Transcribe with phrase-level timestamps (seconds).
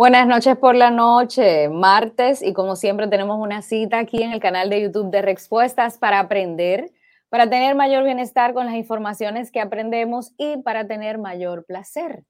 [0.00, 4.40] Buenas noches por la noche, martes, y como siempre tenemos una cita aquí en el
[4.40, 6.90] canal de YouTube de Respuestas para aprender,
[7.28, 12.24] para tener mayor bienestar con las informaciones que aprendemos y para tener mayor placer.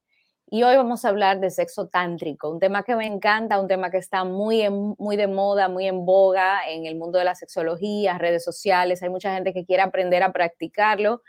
[0.48, 3.88] Y hoy vamos a hablar de sexo tántrico, un tema que me encanta, un tema
[3.88, 8.18] que está muy, muy de moda, muy en boga en el mundo de la sexología,
[8.18, 9.00] redes sociales.
[9.04, 11.22] Hay mucha gente que quiere aprender a practicarlo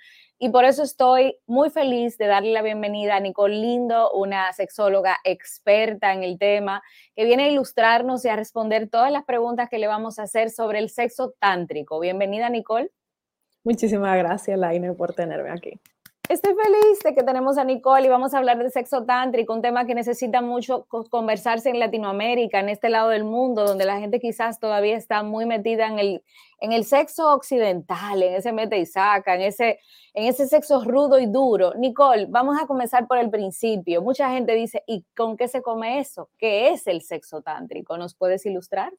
[0.43, 5.17] y por eso estoy muy feliz de darle la bienvenida a Nicole Lindo, una sexóloga
[5.23, 6.81] experta en el tema,
[7.15, 10.49] que viene a ilustrarnos y a responder todas las preguntas que le vamos a hacer
[10.49, 11.99] sobre el sexo tántrico.
[11.99, 12.89] Bienvenida, Nicole.
[13.63, 15.79] Muchísimas gracias, Laine, por tenerme aquí.
[16.31, 19.61] Estoy feliz de que tenemos a Nicole y vamos a hablar de sexo tántrico, un
[19.61, 24.21] tema que necesita mucho conversarse en Latinoamérica, en este lado del mundo, donde la gente
[24.21, 26.23] quizás todavía está muy metida en el,
[26.61, 29.79] en el sexo occidental, en ese mete y saca, en ese,
[30.13, 31.73] en ese sexo rudo y duro.
[31.75, 34.01] Nicole, vamos a comenzar por el principio.
[34.01, 36.29] Mucha gente dice, ¿y con qué se come eso?
[36.37, 37.97] ¿Qué es el sexo tántrico?
[37.97, 38.93] ¿Nos puedes ilustrar?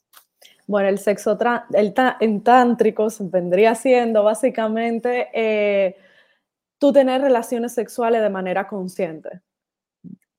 [0.67, 1.39] Bueno, el sexo
[1.72, 5.30] el tántrico vendría siendo básicamente...
[5.33, 5.96] Eh,
[6.83, 9.41] tú tener relaciones sexuales de manera consciente,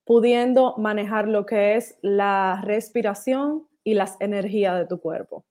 [0.04, 5.46] pudiendo manejar lo que es la respiración y las energías de tu cuerpo.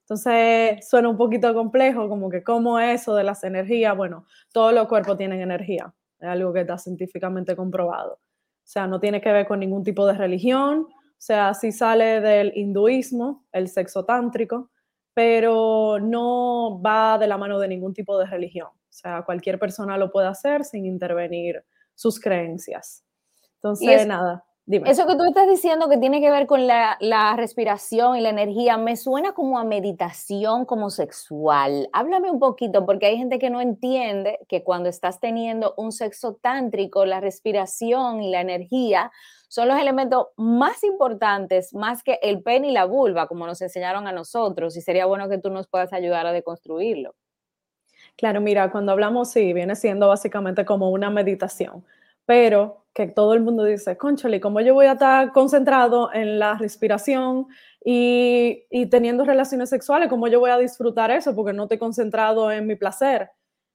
[0.00, 4.88] Entonces, suena un poquito complejo, como que cómo eso de las energías, bueno, todos los
[4.88, 8.14] cuerpos tienen energía, es algo que está científicamente comprobado.
[8.14, 8.18] O
[8.64, 12.50] sea, no tiene que ver con ningún tipo de religión, o sea, sí sale del
[12.56, 14.72] hinduismo, el sexo tántrico,
[15.14, 18.70] pero no va de la mano de ningún tipo de religión.
[18.96, 21.62] O sea, cualquier persona lo puede hacer sin intervenir
[21.94, 23.04] sus creencias.
[23.56, 24.42] Entonces, nada.
[24.64, 24.90] Dime.
[24.90, 28.30] Eso que tú estás diciendo que tiene que ver con la, la, respiración y la
[28.30, 31.88] energía, me suena como a meditación, como sexual.
[31.92, 36.34] Háblame un poquito, porque hay gente que no entiende que cuando estás teniendo un sexo
[36.34, 39.12] tántrico, la respiración y la energía
[39.48, 44.08] son los elementos más importantes, más que el pene y la vulva, como nos enseñaron
[44.08, 47.14] a nosotros, y sería bueno que tú nos puedas ayudar a deconstruirlo.
[48.16, 51.84] Claro, mira, cuando hablamos, sí, viene siendo básicamente como una meditación,
[52.24, 56.54] pero que todo el mundo dice, conchale, ¿cómo yo voy a estar concentrado en la
[56.56, 57.46] respiración
[57.84, 60.08] y, y, teniendo relaciones sexuales?
[60.08, 61.34] ¿Cómo yo voy a disfrutar eso?
[61.34, 63.30] Porque no estoy concentrado en mi placer.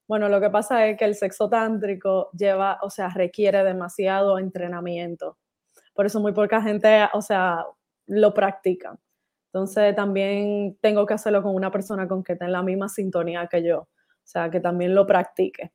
[0.08, 5.38] Bueno, lo que pasa es que el sexo tántrico lleva, o sea, requiere demasiado entrenamiento.
[5.94, 7.66] Por eso muy poca gente, o sea,
[8.08, 8.98] lo practica.
[9.54, 13.48] Entonces también tengo que hacerlo con una persona con que esté en la misma sintonía
[13.48, 13.88] que yo
[14.32, 15.72] sea, que también lo practique.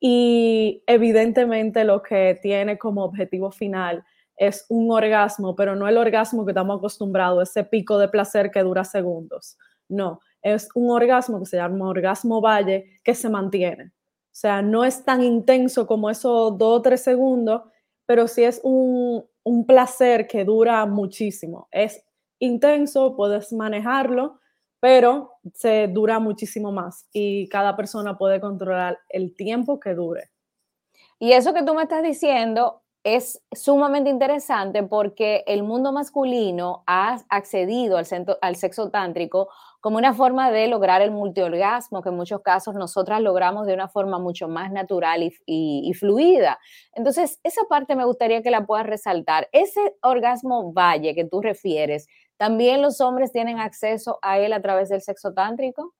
[0.00, 4.04] Y evidentemente lo que tiene como objetivo final
[4.36, 8.62] es un orgasmo, pero no el orgasmo que estamos acostumbrados, ese pico de placer que
[8.62, 9.56] dura segundos.
[9.88, 13.86] No, es un orgasmo que se llama orgasmo valle que se mantiene.
[13.86, 17.62] O sea, no es tan intenso como esos dos o tres segundos,
[18.04, 21.68] pero sí es un, un placer que dura muchísimo.
[21.70, 22.04] Es
[22.38, 24.40] intenso, puedes manejarlo,
[24.80, 30.30] pero se dura muchísimo más y cada persona puede controlar el tiempo que dure.
[31.18, 37.20] Y eso que tú me estás diciendo es sumamente interesante porque el mundo masculino ha
[37.28, 39.48] accedido al, sexo tántrico
[39.80, 43.86] como una forma de lograr el multiorgasmo, que en muchos casos nosotras logramos de una
[43.86, 46.58] forma mucho más natural y, y fluida.
[46.94, 49.48] Entonces, esa parte me gustaría que la puedas resaltar.
[49.52, 54.88] Ese orgasmo valle que tú refieres, ¿También los hombres tienen acceso a él a través
[54.88, 55.94] del sexo tántrico?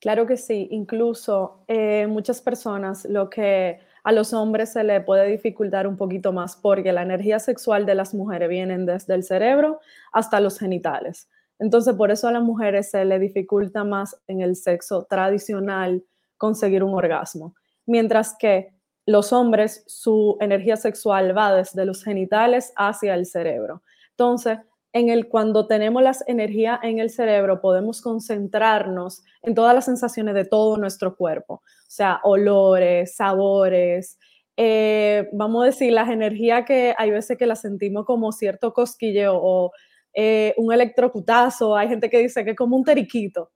[0.00, 5.26] Claro que sí, incluso eh, muchas personas lo que a los hombres se le puede
[5.26, 9.80] dificultar un poquito más porque la energía sexual de las mujeres viene desde el cerebro
[10.12, 11.28] hasta los genitales.
[11.58, 16.04] Entonces, por eso a las mujeres se le dificulta más en el sexo tradicional
[16.36, 17.54] conseguir un orgasmo,
[17.86, 18.74] mientras que
[19.06, 23.82] los hombres, su energía sexual va desde los genitales hacia el cerebro.
[24.10, 24.58] Entonces,
[24.96, 30.34] en el cuando tenemos las energías en el cerebro, podemos concentrarnos en todas las sensaciones
[30.34, 34.18] de todo nuestro cuerpo, o sea, olores, sabores,
[34.56, 39.34] eh, vamos a decir, las energías que hay veces que las sentimos como cierto cosquilleo
[39.36, 39.72] o
[40.14, 43.50] eh, un electrocutazo, hay gente que dice que es como un teriquito.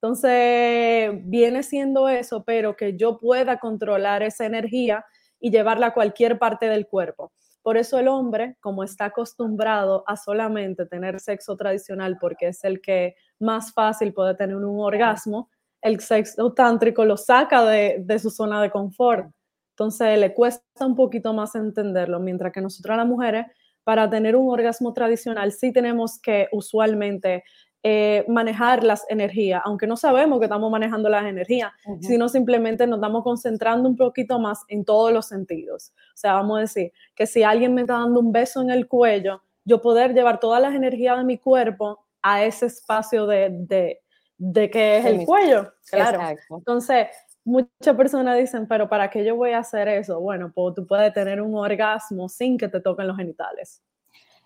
[0.00, 5.04] Entonces, viene siendo eso, pero que yo pueda controlar esa energía
[5.38, 7.32] y llevarla a cualquier parte del cuerpo.
[7.62, 12.80] Por eso el hombre, como está acostumbrado a solamente tener sexo tradicional porque es el
[12.80, 15.48] que más fácil puede tener un orgasmo,
[15.80, 19.30] el sexo tántrico lo saca de, su zona de confort.
[19.70, 23.46] Entonces le cuesta un poquito más entenderlo, mientras que nosotras las mujeres,
[23.84, 27.42] para tener un orgasmo tradicional, sí tenemos que usualmente
[27.84, 32.98] eh, manejar las energías, aunque no sabemos que estamos manejando las energías, sino simplemente nos
[32.98, 35.92] estamos concentrando un poquito más en todos los sentidos.
[36.14, 38.86] O sea, vamos a decir que si alguien me está dando un beso en el
[38.86, 44.00] cuello, yo poder llevar todas las energías de mi cuerpo a ese espacio de, de,
[44.38, 45.72] de que es el cuello.
[45.90, 46.20] Claro.
[46.50, 47.08] Entonces,
[47.44, 50.20] muchas personas dicen, pero ¿para qué yo voy a hacer eso?
[50.20, 53.82] Bueno, pues tú puedes tener un orgasmo sin que te toquen los genitales.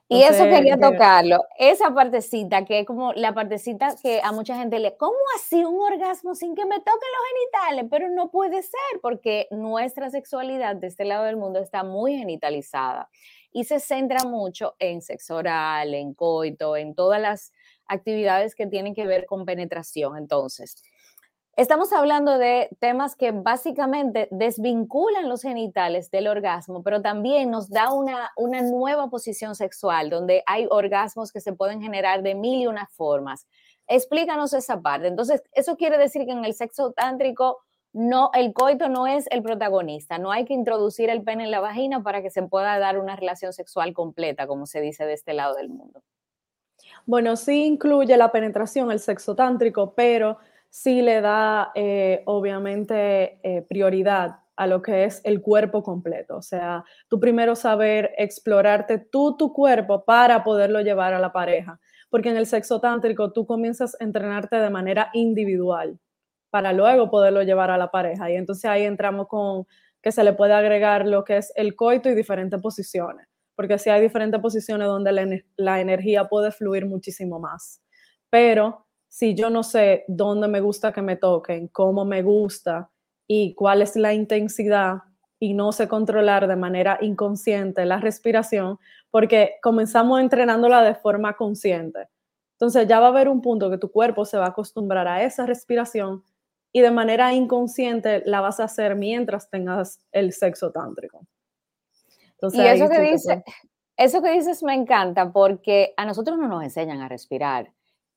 [0.09, 4.79] Y eso quería tocarlo, esa partecita, que es como la partecita que a mucha gente
[4.79, 7.87] le, ¿cómo así un orgasmo sin que me toquen los genitales?
[7.91, 13.11] Pero no puede ser, porque nuestra sexualidad de este lado del mundo está muy genitalizada
[13.53, 17.53] y se centra mucho en sexo oral, en coito, en todas las
[17.89, 20.17] actividades que tienen que ver con penetración.
[20.17, 20.85] Entonces,
[21.57, 27.95] Estamos hablando de temas que básicamente desvinculan los genitales del orgasmo, pero también nos da
[27.95, 32.67] una, una nueva posición sexual, donde hay orgasmos que se pueden generar de mil y
[32.67, 33.47] una formas.
[33.87, 35.09] Explícanos esa parte.
[35.09, 37.63] Entonces, eso quiere decir que en el sexo tántrico
[37.95, 41.61] no, el coito no es el protagonista, no hay que introducir el pene en la
[41.61, 45.33] vagina para que se pueda dar una relación sexual completa, como se dice de este
[45.33, 46.03] lado del mundo.
[47.07, 50.37] Bueno, sí incluye la penetración, el sexo tántrico, pero
[50.77, 56.37] sí le da eh, obviamente eh, prioridad a lo que es el cuerpo completo.
[56.37, 61.81] O sea, tú primero saber explorarte tú, tu cuerpo, para poderlo llevar a la pareja.
[62.11, 65.99] Porque en el sexo tántrico tú comienzas a entrenarte de manera individual
[66.51, 68.31] para luego poderlo llevar a la pareja.
[68.31, 69.67] Y entonces ahí entramos con
[70.03, 73.27] que se le puede agregar lo que es el coito y diferentes posiciones.
[73.55, 75.27] Porque si hay diferentes posiciones donde la,
[75.57, 77.83] la energía puede fluir muchísimo más.
[78.29, 78.86] Pero
[79.17, 82.91] si yo no sé dónde me gusta que me toquen, cómo me gusta
[83.27, 84.99] y cuál es la intensidad
[85.39, 88.79] y no sé controlar de manera inconsciente la respiración,
[89.11, 92.09] porque comenzamos entrenándola de forma consciente.
[92.57, 95.23] Entonces ya va a haber un punto que tu cuerpo se va a acostumbrar a
[95.23, 96.23] esa respiración
[96.71, 101.27] y de manera inconsciente la vas a hacer mientras tengas el sexo tántrico.
[102.53, 103.43] y eso que, dice,
[103.97, 107.73] eso que dices me encanta porque a nosotros no nos enseñan a respirar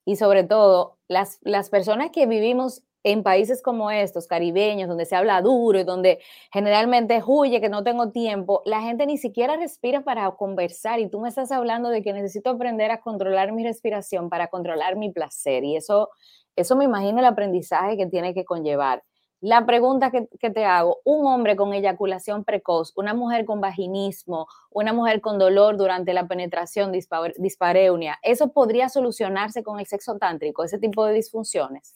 [0.10, 5.16] y sobre todo las, las personas que vivimos en países como estos, caribeños, donde se
[5.16, 6.20] habla duro y donde
[6.52, 11.20] generalmente huye, que no tengo tiempo, la gente ni siquiera respira para conversar y tú
[11.20, 15.64] me estás hablando de que necesito aprender a controlar mi respiración para controlar mi placer
[15.64, 16.10] y eso,
[16.56, 19.04] eso me imagino el aprendizaje que tiene que conllevar.
[19.42, 24.92] La pregunta que, te hago, un hombre con eyaculación precoz, una mujer con vaginismo, una
[24.92, 30.78] mujer con dolor durante la penetración, dispareunia, ¿eso podría solucionarse con el sexo tántrico, ese
[30.78, 31.96] tipo de disfunciones?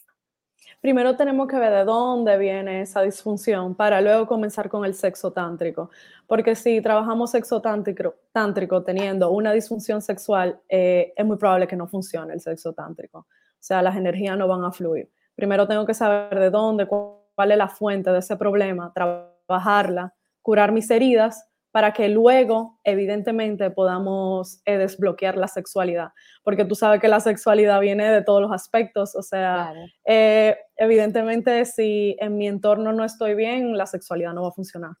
[0.80, 5.32] Primero tenemos que ver de dónde viene esa disfunción para luego comenzar con el sexo
[5.32, 5.90] tántrico.
[6.26, 11.76] Porque si trabajamos sexo tántrico, tántrico teniendo una disfunción sexual, eh, es muy probable que
[11.76, 13.18] no funcione el sexo tántrico.
[13.20, 13.26] O
[13.60, 15.10] sea, las energías no van a fluir.
[15.34, 16.86] Primero tengo que saber de dónde,
[17.34, 21.44] cuál es la fuente de ese problema, trabajarla, curar mis heridas
[21.74, 26.10] para que luego, evidentemente, podamos eh, desbloquear la sexualidad.
[26.44, 29.16] Porque tú sabes que la sexualidad viene de todos los aspectos.
[29.16, 29.72] O sea,
[30.06, 34.92] eh, evidentemente, si en mi entorno no estoy bien, la sexualidad no va a funcionar.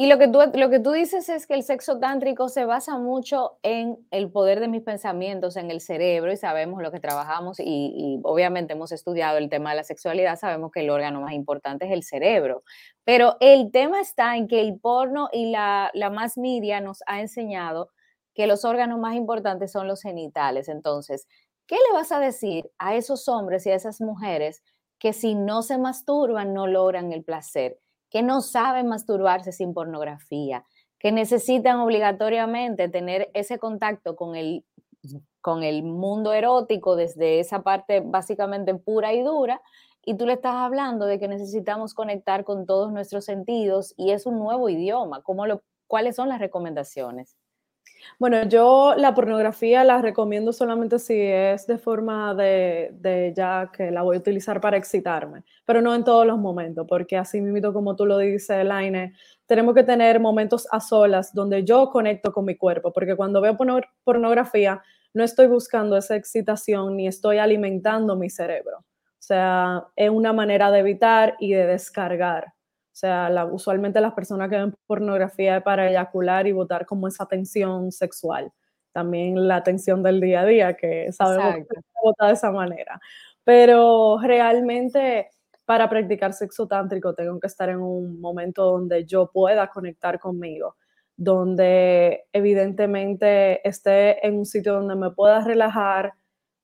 [0.00, 2.96] Y lo que, tú, lo que tú dices es que el sexo tántrico se basa
[2.96, 7.60] mucho en el poder de mis pensamientos, en el cerebro, y sabemos lo que trabajamos,
[7.60, 11.84] y, obviamente hemos estudiado el tema de la sexualidad, sabemos que el órgano más importante
[11.84, 12.62] es el cerebro.
[13.04, 17.20] Pero el tema está en que el porno y la, la más media nos ha
[17.20, 17.90] enseñado
[18.32, 20.70] que los órganos más importantes son los genitales.
[20.70, 21.28] Entonces,
[21.66, 24.62] ¿qué le vas a decir a esos hombres y a esas mujeres
[24.98, 27.76] que si no se masturban no logran el placer?
[28.10, 30.64] Que no saben masturbarse sin pornografía,
[30.98, 34.64] que necesitan obligatoriamente tener ese contacto con el,
[35.40, 39.62] con el mundo erótico desde esa parte básicamente pura y dura,
[40.04, 44.26] y tú le estás hablando de que necesitamos conectar con todos nuestros sentidos y es
[44.26, 45.22] un nuevo idioma.
[45.22, 47.36] ¿Cómo lo, ¿Cuáles son las recomendaciones?
[48.18, 54.02] Bueno, yo la pornografía la recomiendo solamente si es de forma de, ya que la
[54.02, 57.96] voy a utilizar para excitarme, pero no en todos los momentos, porque así mismo como
[57.96, 59.14] tú lo dices, Elaine,
[59.46, 63.56] tenemos que tener momentos a solas donde yo conecto con mi cuerpo, porque cuando veo
[64.04, 68.78] pornografía no estoy buscando esa excitación ni estoy alimentando mi cerebro.
[68.78, 72.54] O sea, es una manera de evitar y de descargar.
[72.92, 77.26] O sea, usualmente las personas que ven pornografía es para eyacular y botar como esa
[77.26, 78.52] tensión sexual.
[78.92, 83.00] También la tensión del día a día, que sabemos que se bota de esa manera.
[83.44, 85.30] Pero realmente
[85.64, 90.74] para practicar sexo tántrico tengo que estar en un momento donde yo pueda conectar conmigo,
[91.16, 96.14] donde evidentemente esté en un sitio donde me pueda relajar,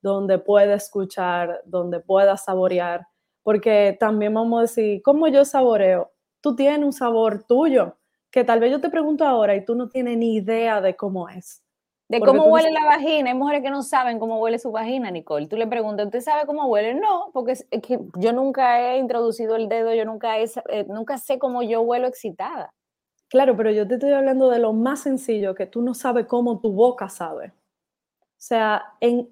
[0.02, 3.06] donde pueda escuchar, donde pueda saborear,
[3.44, 6.10] porque también vamos a decir, ¿cómo yo saboreo?
[6.46, 7.96] Tú tienes un sabor tuyo,
[8.30, 11.28] que tal vez yo te pregunto ahora y tú no tienes ni idea de cómo
[11.28, 11.60] es.
[12.08, 13.30] De cómo huele la vagina.
[13.30, 15.48] Hay mujeres que no saben cómo huele su vagina, Nicole.
[15.48, 16.94] Tú le preguntas, ¿usted sabe cómo huele?
[16.94, 21.18] No, porque es que yo nunca he introducido el dedo, yo nunca, he, eh, nunca
[21.18, 22.72] sé cómo yo huelo excitada.
[23.28, 26.60] Claro, pero yo te estoy hablando de lo más sencillo, que tú no sabes cómo
[26.60, 27.54] tu boca sabe.
[28.20, 28.84] O sea,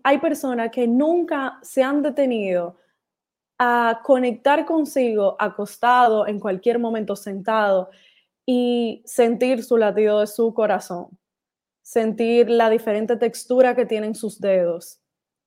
[0.02, 2.74] hay personas que nunca se han detenido
[3.66, 7.88] a conectar consigo acostado, en cualquier momento sentado
[8.44, 11.08] y sentir su latido de su corazón,
[11.80, 15.00] sentir la diferente textura que tienen sus dedos.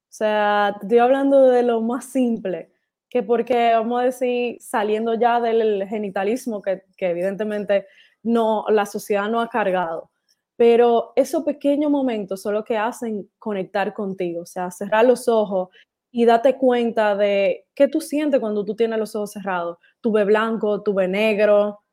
[0.10, 2.72] O sea, estoy hablando de lo más simple,
[3.08, 7.86] que porque, vamos a decir, saliendo ya del genitalismo, que, que evidentemente
[8.24, 10.10] no, la sociedad no ha cargado,
[10.56, 15.70] pero esos pequeños momentos son los que hacen conectar contigo, o sea, cerrar los ojos
[16.18, 19.78] y date cuenta de qué tú sientes cuando tú tienes los ojos cerrados.
[20.02, 21.84] Tuve blanco, tuve negro,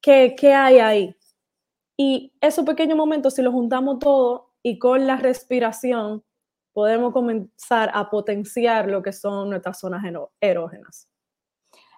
[0.00, 1.16] ¿qué, qué hay ahí?
[1.96, 6.22] Y esos pequeños momentos, si los juntamos todo y con la respiración,
[6.72, 10.04] podemos comenzar a potenciar lo que son nuestras zonas
[10.40, 11.08] erógenas.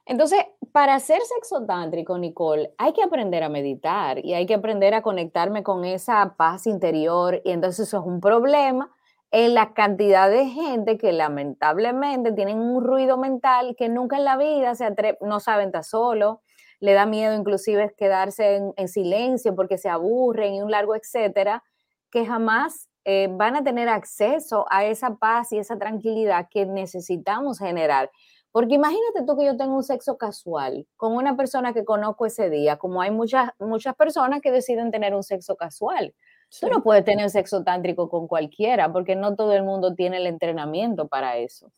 [0.06, 0.40] Entonces,
[0.72, 5.02] para hacer sexo tántrico, Nicole, hay que aprender a meditar y hay que aprender a
[5.02, 7.42] conectarme con esa paz interior.
[7.44, 8.90] Y entonces eso es un problema
[9.32, 14.36] en la cantidad de gente que lamentablemente tienen un ruido mental que nunca en la
[14.36, 14.86] vida se
[15.20, 16.42] no saben estar solo,
[16.80, 21.62] le da miedo inclusive quedarse en, silencio porque se aburren y un largo etcétera,
[22.10, 27.58] que jamás eh, van a tener acceso a esa paz y esa tranquilidad que necesitamos
[27.58, 28.10] generar.
[28.52, 32.50] Porque imagínate tú que yo tengo un sexo casual con una persona que conozco ese
[32.50, 36.14] día, como hay muchas, muchas personas que deciden tener un sexo casual.
[36.58, 40.26] Tú no puedes tener sexo tántrico con cualquiera porque no todo el mundo tiene el
[40.26, 41.70] entrenamiento para eso.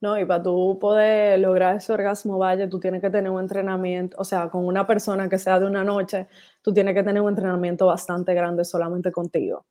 [0.00, 4.16] No, y para tú poder lograr ese orgasmo valle, tú tienes que tener un entrenamiento,
[4.18, 6.28] o sea, con una persona que sea de una noche,
[6.62, 9.66] tú tienes que tener un entrenamiento bastante grande solamente contigo.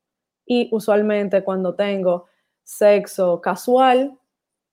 [0.46, 2.26] Y usualmente cuando tengo
[2.64, 4.18] sexo casual,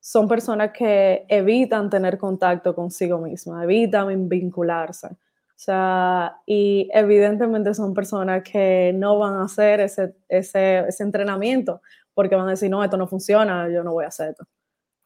[0.00, 5.16] son personas que evitan tener contacto consigo misma, evitan vincularse.
[5.56, 11.80] O sea, y evidentemente son personas que no van a hacer ese, ese, ese entrenamiento
[12.14, 14.44] porque van a decir, no, esto no funciona, yo no voy a hacer esto.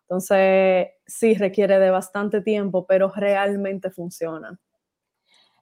[0.08, 4.58] Entonces, sí requiere de bastante tiempo, pero realmente funciona.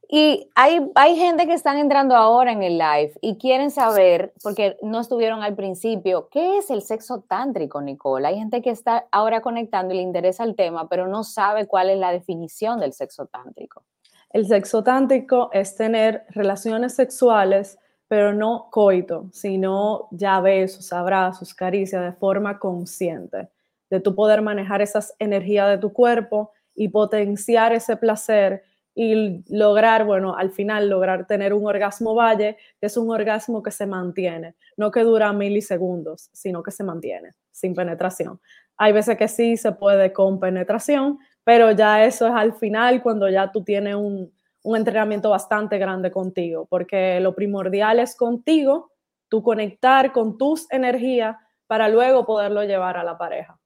[0.08, 4.76] Y hay, hay gente que están entrando ahora en el live y quieren saber, porque
[4.82, 8.28] no estuvieron al principio, ¿qué es el sexo tántrico, Nicole?
[8.28, 11.90] Hay gente que está ahora conectando y le interesa el tema, pero no sabe cuál
[11.90, 13.84] es la definición del sexo tántrico.
[14.30, 17.78] El sexo tántrico es tener relaciones sexuales,
[18.08, 23.48] pero no coito, sino ya besos, abrazos, caricias de forma consciente,
[23.90, 28.62] de tu poder manejar esas energías de tu cuerpo y potenciar ese placer
[28.94, 33.70] y lograr, bueno, al final lograr tener un orgasmo valle, que es un orgasmo que
[33.70, 38.40] se mantiene, no que dura milisegundos, sino que se mantiene sin penetración.
[38.78, 43.28] Hay veces que sí se puede con penetración, pero ya eso es al final cuando
[43.30, 44.32] ya tú tienes un,
[44.64, 48.90] un entrenamiento bastante grande contigo, porque lo primordial es contigo,
[49.28, 51.36] tú conectar con tus energías
[51.68, 53.60] para luego poderlo llevar a la pareja.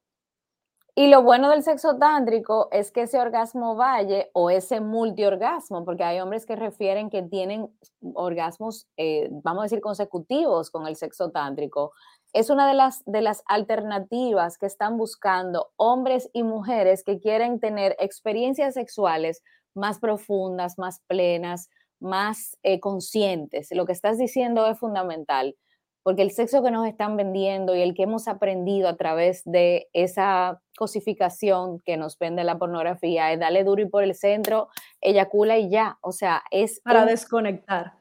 [0.94, 6.04] Y lo bueno del sexo tántrico es que ese orgasmo valle o ese multiorgasmo, porque
[6.04, 7.74] hay hombres que refieren que tienen
[8.12, 11.92] orgasmos, eh, vamos a decir, consecutivos con el sexo tántrico,
[12.32, 17.60] es una de las, de las alternativas que están buscando hombres y mujeres que quieren
[17.60, 19.42] tener experiencias sexuales
[19.74, 21.68] más profundas, más plenas,
[22.00, 23.68] más eh, conscientes.
[23.72, 25.56] Lo que estás diciendo es fundamental
[26.02, 29.88] porque el sexo que nos están vendiendo y el que hemos aprendido a través de
[29.92, 34.68] esa cosificación que nos vende la pornografía es dale duro y por el centro,
[35.00, 35.98] eyacula y ya.
[36.00, 36.80] O sea, es...
[36.80, 37.94] Para desconectar.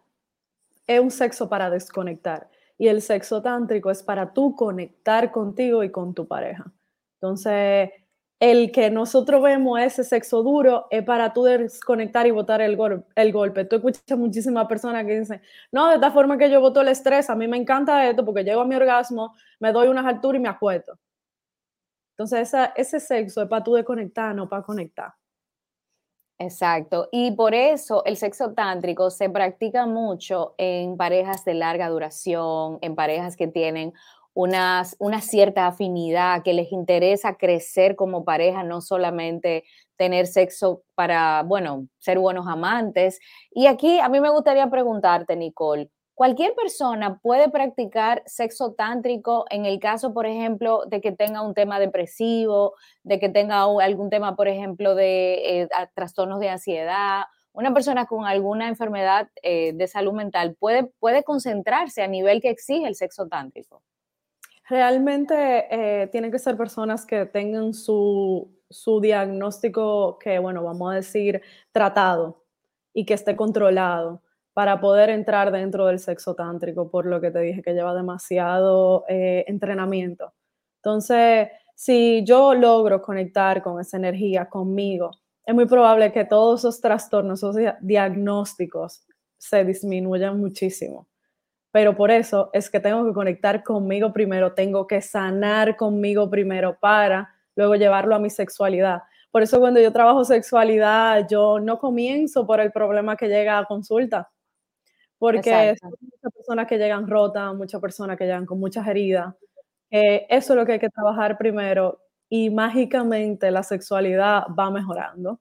[0.88, 2.49] Es un sexo para desconectar.
[2.79, 6.71] Y el sexo tántrico es para tú conectar contigo y con tu pareja.
[7.21, 7.91] Entonces,
[8.39, 12.77] el que nosotros vemos ese sexo duro es para tú desconectar y botar el,
[13.15, 13.65] el golpe.
[13.65, 15.41] Tú escuchas muchísimas personas que dicen,
[15.74, 18.45] no, de esta forma que yo voto el estrés, a mí me encanta esto porque
[18.45, 20.98] llego a mi orgasmo, me doy unas alturas y me acuesto.
[22.17, 25.13] Entonces, ese sexo es para tú desconectar, no para conectar.
[26.41, 27.10] Exacto.
[27.12, 32.96] Y por eso el sexo tántrico se practica mucho en parejas de larga duración, en
[32.96, 33.93] parejas que tienen
[34.34, 39.65] una, una cierta afinidad, que les interesa crecer como pareja, no solamente
[39.98, 43.19] tener sexo para, bueno, ser buenos amantes.
[43.51, 45.89] Y aquí a mí me gustaría preguntarte, Nicole,
[46.20, 51.54] ¿cualquier persona puede practicar sexo tántrico en el caso, por ejemplo, de que tenga un
[51.54, 57.24] tema depresivo, de que tenga algún tema, por ejemplo, de eh, trastornos de ansiedad
[57.54, 62.50] una persona con alguna enfermedad eh, de salud mental puede, puede concentrarse a nivel que
[62.50, 63.82] exige el sexo tántrico?
[64.68, 70.96] Realmente eh, tienen que ser personas que tengan su, su diagnóstico, que bueno, vamos a
[70.96, 72.44] decir, tratado
[72.94, 74.22] y que esté controlado
[74.53, 79.06] para poder entrar dentro del sexo tántrico, por lo que te dije que lleva demasiado
[79.08, 80.34] eh, entrenamiento.
[80.77, 85.12] Entonces, si yo logro conectar con esa energía conmigo,
[85.46, 89.06] es muy probable que todos esos trastornos, esos diagnósticos
[89.38, 91.08] se disminuyan muchísimo.
[91.72, 96.77] Pero por eso es que tengo que conectar conmigo primero, tengo que sanar conmigo primero
[96.79, 99.03] para luego llevarlo a mi sexualidad.
[99.32, 103.65] Por eso cuando yo trabajo sexualidad, yo no comienzo por el problema que llega a
[103.65, 104.29] consulta,
[105.20, 109.36] porque hay muchas personas que llegan rotas, muchas personas que llegan con muchas heridas.
[109.92, 112.00] Eh, eso es lo que hay que trabajar primero
[112.30, 115.40] y mágicamente la sexualidad va mejorando.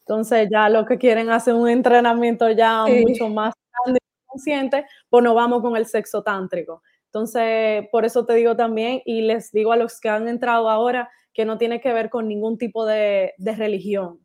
[0.00, 3.52] Entonces ya lo que quieren hacer un entrenamiento ya mucho más
[3.84, 6.82] grande y consciente, pues nos vamos con el sexo tántrico.
[7.06, 11.10] Entonces, por eso te digo también, y les digo a los que han entrado ahora,
[11.32, 14.20] que no tiene que ver con ningún tipo de, religión.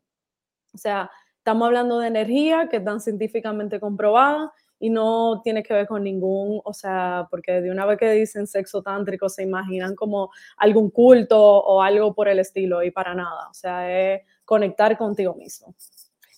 [0.74, 4.52] O sea, estamos hablando de energía que están científicamente comprobada
[4.84, 8.46] y no tiene que ver con ningún, o sea, porque de una vez que dicen
[8.46, 13.48] sexo tántrico se imaginan como algún culto o algo por el estilo y para nada,
[13.48, 15.74] o sea, es conectar contigo mismo.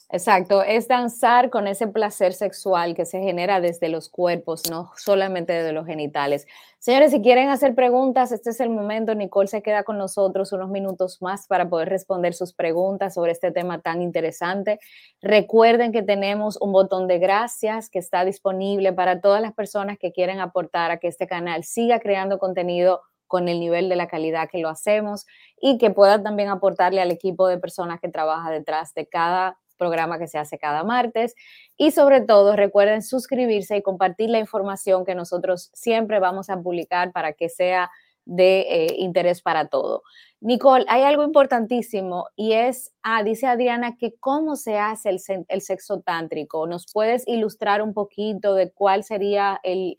[0.08, 5.52] Exacto, es danzar con ese placer sexual que se genera desde los cuerpos, no solamente
[5.52, 6.46] desde los genitales.
[6.78, 9.16] Señores, si quieren hacer preguntas, este es el momento.
[9.16, 13.50] Nicole se queda con nosotros unos minutos más para poder responder sus preguntas sobre este
[13.50, 14.78] tema tan interesante.
[15.20, 20.12] Recuerden que tenemos un botón de gracias que está disponible para todas las personas que
[20.12, 24.48] quieren aportar a que este canal siga creando contenido con el nivel de la calidad
[24.48, 25.26] que lo hacemos
[25.60, 30.18] y que pueda también aportarle al equipo de personas que trabaja detrás de cada programa
[30.18, 31.34] que se hace cada martes.
[31.76, 37.12] Y sobre todo, recuerden suscribirse y compartir la información que nosotros siempre vamos a publicar
[37.12, 37.90] para que sea
[38.26, 40.02] de eh, interés para todo.
[40.40, 45.60] Nicole, hay algo importantísimo y es, ah, dice Adriana, que cómo se hace el, el
[45.62, 46.66] sexo tántrico.
[46.66, 49.94] ¿Nos puedes ilustrar un poquito de cuál sería el,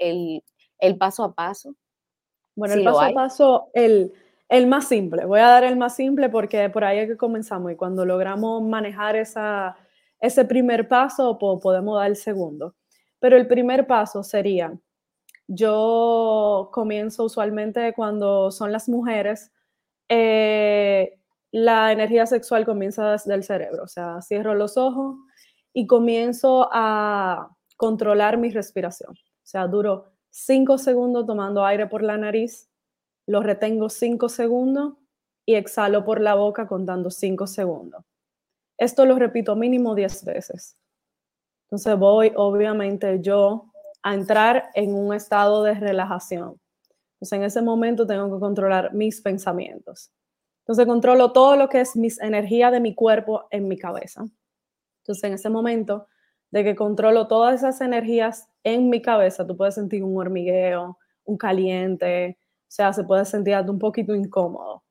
[0.80, 1.75] el, paso a paso?
[2.56, 4.13] Bueno, el paso a paso, el,
[4.49, 7.71] el más simple, voy a dar el más simple porque por ahí es que comenzamos
[7.71, 9.75] y cuando logramos manejar esa,
[10.21, 12.75] ese primer paso podemos dar el segundo.
[13.19, 14.77] Pero el primer paso sería,
[15.47, 19.51] yo comienzo usualmente cuando son las mujeres,
[20.10, 21.19] eh,
[21.51, 25.15] la energía sexual comienza desde el cerebro, o sea, cierro los ojos
[25.73, 29.12] y comienzo a controlar mi respiración.
[29.12, 32.69] O sea, duro cinco segundos tomando aire por la nariz
[33.28, 34.94] lo retengo 5 segundos
[35.46, 38.04] y exhalo por la boca contando 5 segundos.
[38.78, 40.78] Esto lo repito mínimo 10 veces.
[41.66, 46.60] Entonces voy, obviamente, yo a entrar en un estado de relajación.
[47.16, 50.12] Entonces en ese momento tengo que controlar mis pensamientos.
[50.62, 54.26] Entonces controlo todo lo que es mis energía de mi cuerpo en mi cabeza.
[55.02, 56.08] Entonces en ese momento
[56.52, 61.38] de que controlo todas esas energías en mi cabeza, tú puedes sentir un hormigueo, un
[61.38, 64.84] caliente, sea, se puede sentir un poquito incómodo.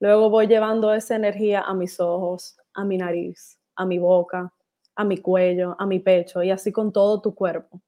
[0.00, 4.52] Luego voy llevando esa energía a mis ojos, a mi nariz, a mi boca,
[4.96, 7.80] a mi cuello, a mi pecho y así con todo tu cuerpo.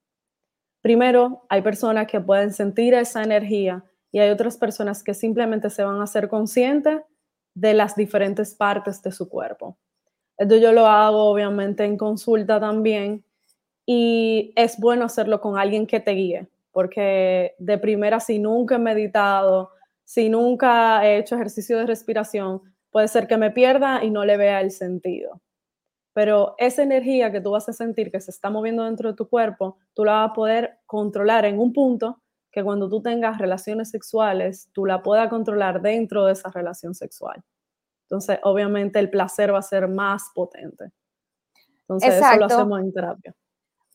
[0.80, 5.82] Primero, hay personas que pueden sentir esa energía y hay otras personas que simplemente se
[5.82, 7.00] van a hacer conscientes
[7.54, 9.76] de las diferentes partes de su cuerpo.
[10.36, 13.24] Esto yo lo hago obviamente en consulta también
[13.86, 18.78] y es bueno hacerlo con alguien que te guíe, porque de primera, si nunca he
[18.80, 19.70] meditado,
[20.02, 22.60] si nunca he hecho ejercicio de respiración,
[22.90, 25.40] puede ser que me pierda y no le vea el sentido.
[26.12, 29.28] Pero esa energía que tú vas a sentir que se está moviendo dentro de tu
[29.28, 33.90] cuerpo, tú la vas a poder controlar en un punto que cuando tú tengas relaciones
[33.90, 37.40] sexuales, tú la puedas controlar dentro de esa relación sexual.
[38.02, 40.90] Entonces, obviamente, el placer va a ser más potente.
[41.82, 43.34] Entonces, eso lo hacemos en terapia.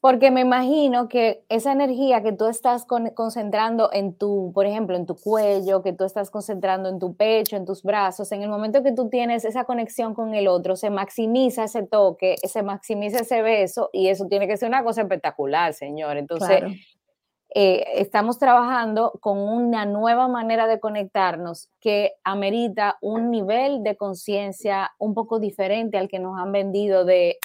[0.02, 5.06] Porque me imagino que esa energía que tú estás concentrando en tu, por ejemplo, en
[5.06, 8.82] tu cuello, que tú estás concentrando en tu pecho, en tus brazos, en el momento
[8.82, 13.42] que tú tienes esa conexión con el otro, se maximiza ese toque, se maximiza ese
[13.42, 16.16] beso y eso tiene que ser una cosa espectacular, señor.
[16.16, 16.64] Entonces,
[17.54, 24.92] eh, estamos trabajando con una nueva manera de conectarnos que amerita un nivel de conciencia
[24.98, 27.38] un poco diferente al que nos han vendido de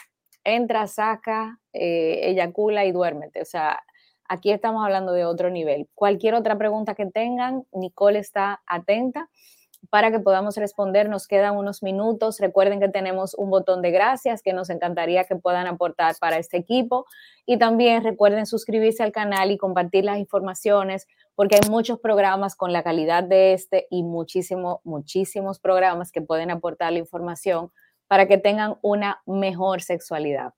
[0.45, 3.41] entra, saca, eh, eyacula y duérmete.
[3.43, 3.83] O sea,
[4.29, 5.89] aquí estamos hablando de otro nivel.
[5.95, 9.29] Cualquier otra pregunta que tengan, Nicole está atenta.
[9.91, 11.11] para que podamos responder.
[11.11, 12.41] Nos quedan unos minutos.
[12.41, 16.57] Recuerden que tenemos un botón de gracias que nos encantaría que puedan aportar para este
[16.57, 17.05] equipo.
[17.45, 22.73] Y también recuerden suscribirse al canal y compartir las informaciones porque hay muchos programas con
[22.73, 27.71] la calidad de este y muchísimo, muchísimos programas que pueden aportar la información
[28.15, 30.55] para que tengan una mejor sexualidad.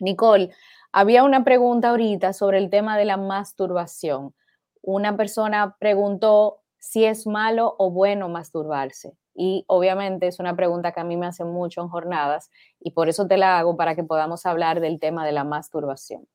[0.00, 0.54] Nicole,
[0.90, 4.34] había una pregunta ahorita sobre el tema de la masturbación.
[4.80, 9.18] Una persona preguntó si es malo o bueno masturbarse.
[9.34, 13.10] Y obviamente es una pregunta que a mí me hacen mucho en jornadas y por
[13.10, 16.26] eso te la hago para que podamos hablar del tema de la masturbación.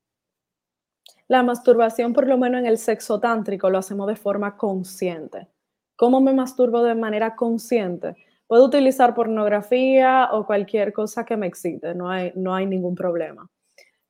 [1.26, 5.48] La masturbación, por lo menos en el sexo tántrico, lo hacemos de forma consciente.
[5.96, 8.14] ¿Cómo me masturbo de manera consciente?
[8.50, 13.48] Puedo utilizar pornografía o cualquier cosa que me excite, no hay, no hay ningún problema.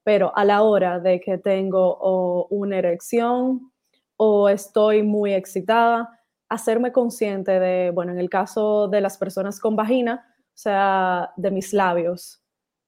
[0.03, 3.71] Pero a la hora de que tengo una erección
[4.17, 6.09] o estoy muy excitada,
[6.49, 11.51] hacerme consciente de, bueno, en el caso de las personas con vagina, o sea, de
[11.51, 12.43] mis labios,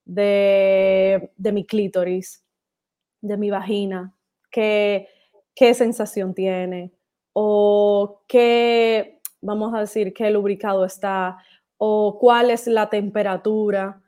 [0.07, 2.47] de, de mi clítoris,
[3.21, 4.17] de mi vagina,
[4.51, 5.07] qué,
[5.55, 6.95] qué sensación tiene
[7.35, 11.37] o qué, vamos a decir, qué lubricado está
[11.77, 14.01] o cuál es la temperatura.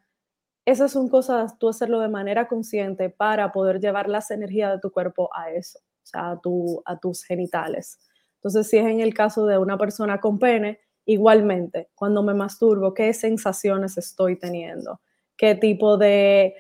[0.64, 4.90] Esas son cosas, tú hacerlo de manera consciente para poder llevar las energías de tu
[4.90, 7.98] cuerpo a eso, o sea, a, tu, a tus genitales.
[8.36, 12.94] Entonces, si es en el caso de una persona con pene, igualmente, cuando me masturbo,
[12.94, 15.00] ¿qué sensaciones estoy teniendo?
[15.36, 16.54] ¿Qué tipo de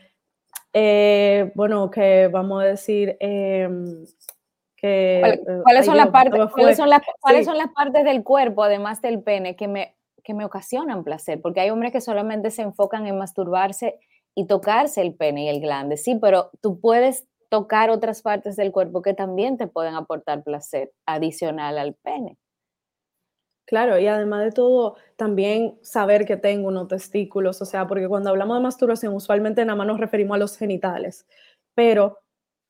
[0.76, 4.04] eh, bueno, que vamos a decir em,
[4.84, 5.20] que...
[5.20, 7.02] Eh, ¿Cuáles, son las partes, ¿cuáles, son las,
[7.44, 11.40] son las partes del cuerpo, además del pene, que me, que me ocasionan placer?
[11.40, 13.98] Porque hay hombres que solamente se enfocan en masturbarse
[14.34, 18.72] y tocarse el pene y el glande, sí, pero tú puedes tocar otras partes del
[18.72, 22.36] cuerpo que también te pueden aportar placer adicional al pene.
[23.66, 28.28] Claro, y además de todo, también saber que tengo unos testículos, o sea, porque cuando
[28.28, 31.26] hablamos de masturbación, usualmente nada más nos referimos a los genitales,
[31.74, 32.18] pero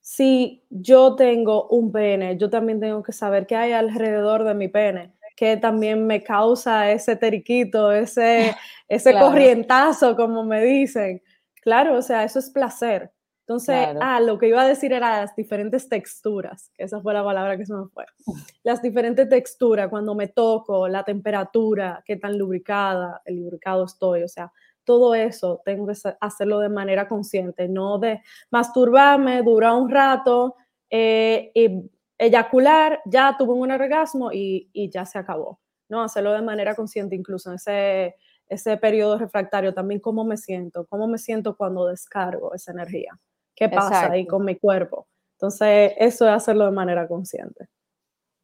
[0.04, 4.68] si yo tengo un pene, yo también tengo que saber qué hay alrededor de mi
[4.68, 8.54] pene, que también me causa ese teriquito, ese,
[8.88, 11.22] ese corrientazo, como me dicen.
[11.62, 13.12] Claro, o sea, eso es placer.
[13.46, 17.56] Entonces, ah, lo que iba a decir era las diferentes texturas, esa fue la palabra
[17.56, 18.04] que se me fue.
[18.62, 24.28] Las diferentes texturas, cuando me toco, la temperatura, qué tan lubricada, el lubricado estoy, o
[24.28, 24.52] sea,
[24.84, 30.56] todo eso tengo que hacerlo de manera consciente, no de masturbarme, dura un rato,
[30.90, 35.60] eh, y eyacular, ya tuve un orgasmo y, y, ya se acabó.
[35.88, 38.16] No, hacerlo de manera consciente, incluso en ese,
[38.48, 43.18] ese periodo refractario, también cómo me siento, cómo me siento cuando descargo esa energía
[43.54, 45.06] qué pasa ahí con mi cuerpo.
[45.36, 47.68] Entonces, eso es hacerlo de manera consciente.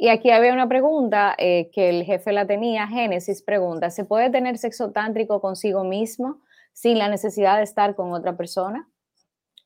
[0.03, 4.31] Y aquí había una pregunta eh, que el jefe la tenía, Génesis pregunta, ¿se puede
[4.31, 6.41] tener sexo tántrico consigo mismo
[6.73, 8.89] sin la necesidad de estar con otra persona?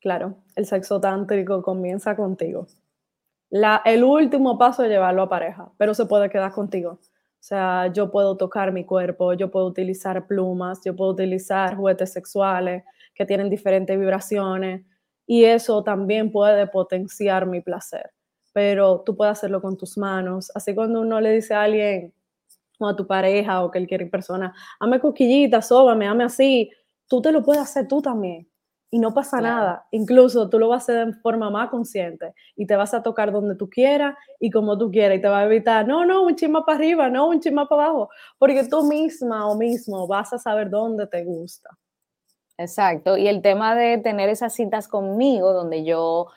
[0.01, 2.67] Claro, el sexo tántrico comienza contigo.
[3.85, 6.99] El último paso es llevarlo a pareja, pero se puede quedar contigo.
[6.99, 12.13] O sea, yo puedo tocar mi cuerpo, yo puedo utilizar plumas, yo puedo utilizar juguetes
[12.13, 12.83] sexuales
[13.15, 14.85] que tienen diferentes vibraciones
[15.29, 18.11] y eso también puede potenciar mi placer.
[18.55, 20.51] Pero tú puedes hacerlo con tus manos.
[20.55, 22.15] Así cuando uno le dice a alguien
[22.79, 26.71] o a tu pareja o cualquier persona, ame coquillita, sóbame, ame así,
[27.09, 28.49] tú te lo puedes hacer tú también.
[28.91, 29.89] Y no pasa nada.
[29.91, 33.33] Incluso tú lo vas a hacer de forma más consciente y te vas a tocar
[33.33, 36.37] donde tú quieras y como tú quieras y te va a evitar, no, no, un
[36.37, 40.39] chisma para arriba, no, un chisma para abajo, porque tú misma o mismo vas a
[40.39, 41.77] saber dónde te gusta.
[42.57, 43.17] Exacto.
[43.17, 46.29] Y el tema de tener esas citas conmigo, donde yo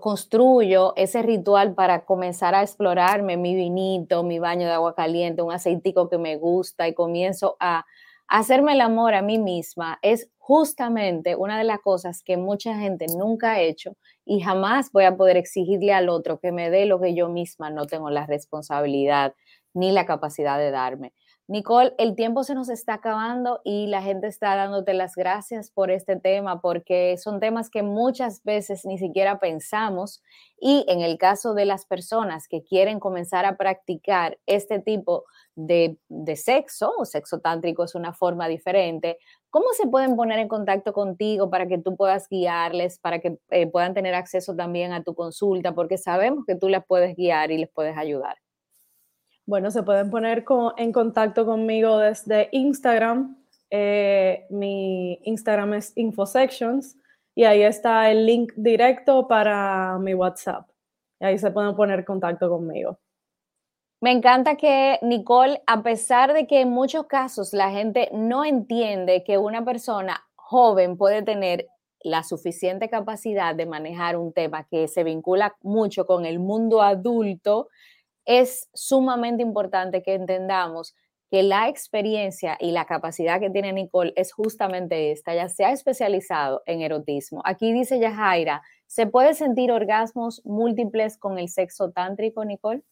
[0.00, 5.52] construyo ese ritual para comenzar a explorarme mi vinito, mi baño de agua caliente, un
[5.52, 7.84] aceitico que me gusta y comienzo a
[8.28, 13.06] hacerme el amor a mí misma, es justamente una de las cosas que mucha gente
[13.16, 17.00] nunca ha hecho y jamás voy a poder exigirle al otro que me dé lo
[17.00, 19.34] que yo misma no tengo la responsabilidad
[19.74, 21.12] ni la capacidad de darme.
[21.48, 25.92] Nicole, el tiempo se nos está acabando y la gente está dándote las gracias por
[25.92, 30.24] este tema porque son temas que muchas veces ni siquiera pensamos
[30.58, 35.98] y en el caso de las personas que quieren comenzar a practicar este tipo de,
[36.34, 41.48] sexo o sexo tántrico es una forma diferente, ¿cómo se pueden poner en contacto contigo
[41.48, 45.76] para que tú puedas guiarles, para que eh, puedan tener acceso también a tu consulta?
[45.76, 48.36] Porque sabemos que tú les puedes guiar y les puedes ayudar.
[49.46, 50.44] Bueno, se pueden poner
[50.76, 53.36] en contacto conmigo desde Instagram.
[53.70, 56.96] Eh, mi Instagram es Infosections
[57.32, 60.68] y ahí está el link directo para mi WhatsApp.
[61.20, 62.98] Y ahí se pueden poner en contacto conmigo.
[64.00, 69.22] Me encanta que Nicole, a pesar de que en muchos casos la gente no entiende
[69.22, 71.68] que una persona joven puede tener
[72.00, 77.68] la suficiente capacidad de manejar un tema que se vincula mucho con el mundo adulto,
[78.26, 80.94] es sumamente importante que entendamos
[81.30, 85.34] que la experiencia y la capacidad que tiene Nicole es justamente esta.
[85.34, 87.42] Ya se ha especializado en erotismo.
[87.44, 92.82] Aquí dice Yajaira, ¿se puede sentir orgasmos múltiples con el sexo tántrico, Nicole?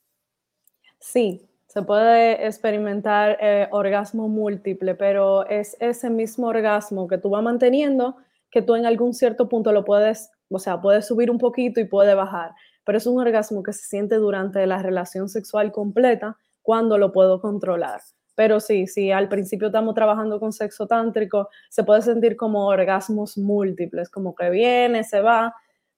[0.99, 7.43] Sí, se puede experimentar eh, orgasmo múltiple, pero es ese mismo orgasmo que tú vas
[7.43, 8.17] manteniendo
[8.55, 11.85] que tú en algún cierto punto lo puedes, o sea, puedes subir un poquito y
[11.87, 12.53] puede bajar,
[12.85, 17.41] pero es un orgasmo que se siente durante la relación sexual completa cuando lo puedo
[17.41, 18.01] controlar.
[18.35, 23.39] Pero sí, sí, al principio estamos trabajando con sexo tántrico, se puede sentir como orgasmos
[23.39, 25.55] múltiples, como que viene, se va,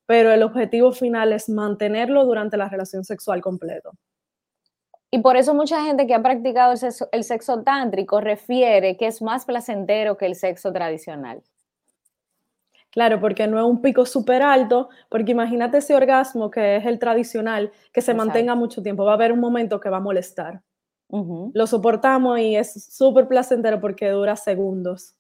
[0.07, 3.93] pero el objetivo final es mantenerlo durante la relación sexual completo.
[5.11, 6.75] Y por eso mucha gente que ha practicado
[7.13, 11.43] el sexo, tántrico refiere que es más placentero que el sexo tradicional.
[12.97, 16.99] Claro, porque no es un pico súper alto, porque imagínate ese orgasmo que es el
[16.99, 20.63] tradicional, que se mantenga mucho tiempo, va a haber un momento que va a molestar.
[21.53, 25.15] Lo soportamos y es súper placentero porque dura segundos.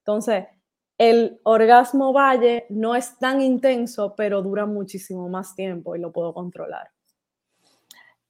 [0.00, 0.46] Entonces,
[0.98, 6.34] el orgasmo valle no es tan intenso, pero dura muchísimo más tiempo y lo puedo
[6.34, 6.88] controlar.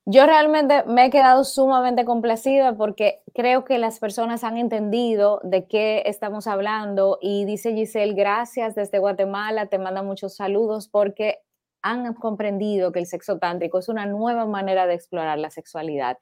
[0.09, 5.67] Yo realmente me he quedado sumamente complacida porque creo que las personas han entendido de
[5.67, 11.41] qué estamos hablando y dice Giselle, gracias desde Guatemala, te manda muchos saludos porque
[11.83, 16.19] han comprendido que el sexo tántrico es una nueva manera de explorar la sexualidad.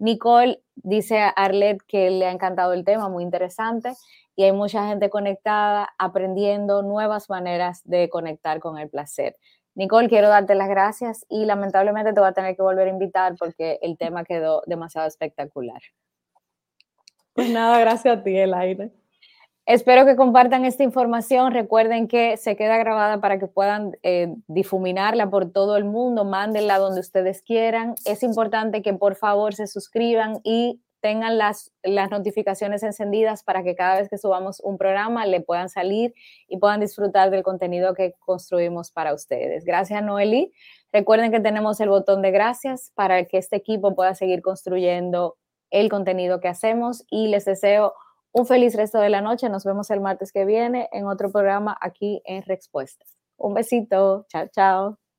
[0.00, 3.92] Nicole dice a Arlet que le ha encantado el tema, muy interesante,
[4.34, 9.36] y hay mucha gente conectada aprendiendo nuevas maneras de conectar con el placer.
[9.80, 13.34] Nicole, quiero darte las gracias y lamentablemente te voy a tener que volver a invitar
[13.38, 15.80] porque el tema quedó demasiado espectacular.
[17.32, 18.92] Pues nada, gracias a ti, el aire.
[19.64, 21.52] Espero que compartan esta información.
[21.52, 26.26] Recuerden que se queda grabada para que puedan eh, difuminarla por todo el mundo.
[26.26, 27.94] Mándenla donde ustedes quieran.
[28.04, 33.74] Es importante que por favor se suscriban y tengan las, las notificaciones encendidas para que
[33.74, 36.14] cada vez que subamos un programa le puedan salir
[36.48, 39.64] y puedan disfrutar del contenido que construimos para ustedes.
[39.64, 40.52] Gracias, Noeli.
[40.92, 45.36] Recuerden que tenemos el botón de gracias para que este equipo pueda seguir construyendo
[45.70, 47.94] el contenido que hacemos y les deseo
[48.32, 49.48] un feliz resto de la noche.
[49.48, 53.16] Nos vemos el martes que viene en otro programa aquí en Respuestas.
[53.36, 54.26] Un besito.
[54.28, 55.09] Chao, chao.